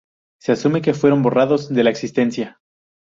Se 0.41 0.51
asume 0.53 0.81
que 0.81 0.95
fueron 0.95 1.21
borrados 1.21 1.69
de 1.69 1.83
la 1.83 1.91
existencia. 1.91 2.59